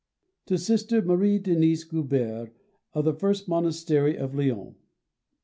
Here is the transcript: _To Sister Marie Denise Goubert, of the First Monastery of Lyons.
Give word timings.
_To 0.47 0.57
Sister 0.57 1.03
Marie 1.03 1.37
Denise 1.37 1.83
Goubert, 1.83 2.49
of 2.93 3.05
the 3.05 3.13
First 3.13 3.47
Monastery 3.47 4.17
of 4.17 4.33
Lyons. 4.33 4.73